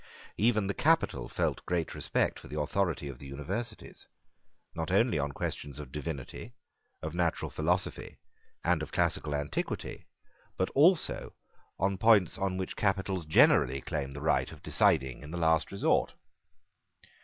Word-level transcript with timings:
Even 0.37 0.65
the 0.65 0.73
capital 0.73 1.29
felt 1.29 1.63
great 1.67 1.93
respect 1.93 2.39
for 2.39 2.47
the 2.47 2.59
authority 2.59 3.07
of 3.07 3.19
the 3.19 3.27
Universities, 3.27 4.07
not 4.73 4.89
only 4.91 5.19
on 5.19 5.31
questions 5.31 5.77
of 5.77 5.91
divinity, 5.91 6.55
of 7.03 7.13
natural 7.13 7.51
philosophy, 7.51 8.17
and 8.63 8.81
of 8.81 8.91
classical 8.91 9.35
antiquity, 9.35 10.07
but 10.57 10.71
also 10.71 11.35
on 11.77 11.99
points 11.99 12.35
on 12.39 12.57
which 12.57 12.75
capitals 12.75 13.27
generally 13.27 13.79
claim 13.79 14.09
the 14.09 14.21
right 14.21 14.51
of 14.51 14.63
deciding 14.63 15.21
in 15.21 15.29
the 15.29 15.37
last 15.37 15.71
resort. 15.71 16.15